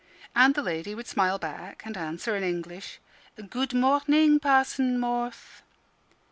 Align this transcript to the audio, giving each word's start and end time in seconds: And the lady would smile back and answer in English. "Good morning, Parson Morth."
And 0.35 0.55
the 0.55 0.63
lady 0.63 0.95
would 0.95 1.05
smile 1.05 1.37
back 1.37 1.83
and 1.85 1.95
answer 1.95 2.35
in 2.35 2.41
English. 2.41 2.99
"Good 3.51 3.75
morning, 3.75 4.39
Parson 4.39 4.97
Morth." 4.99 5.61